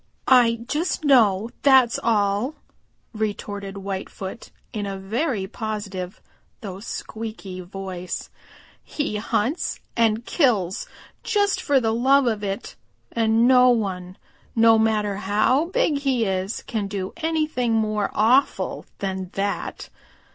"I 0.27 0.61
just 0.67 1.05
know, 1.05 1.51
that's 1.61 1.99
all," 2.01 2.55
retorted 3.13 3.75
Whitefoot 3.77 4.49
in 4.73 4.87
a 4.87 4.97
very 4.97 5.45
positive 5.45 6.23
though 6.61 6.79
squeaky 6.79 7.61
voice. 7.61 8.31
"He 8.83 9.17
hunts 9.17 9.79
and 9.95 10.25
kills 10.25 10.87
just 11.21 11.61
for 11.61 11.79
the 11.79 11.93
love 11.93 12.25
of 12.25 12.43
it, 12.43 12.75
and 13.11 13.47
no 13.47 13.69
one, 13.69 14.17
no 14.55 14.79
matter 14.79 15.17
how 15.17 15.65
big 15.65 15.99
he 15.99 16.25
is, 16.25 16.63
can 16.63 16.87
do 16.87 17.13
anything 17.17 17.73
more 17.73 18.09
awful 18.15 18.87
than 18.97 19.29
that. 19.33 19.89